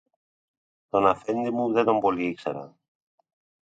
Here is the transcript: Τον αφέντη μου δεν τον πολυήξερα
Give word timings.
Τον 0.89 1.07
αφέντη 1.07 1.51
μου 1.51 1.71
δεν 1.71 1.85
τον 1.85 1.99
πολυήξερα 1.99 2.75